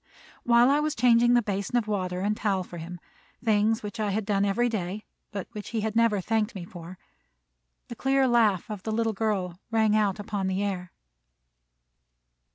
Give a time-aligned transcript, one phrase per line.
[0.41, 2.99] While I was changing the basin of water and towel for him,
[3.45, 6.97] things which I had done every day, but which he had never thanked me for,
[7.87, 10.91] the clear laugh of the little girl rang out upon the air.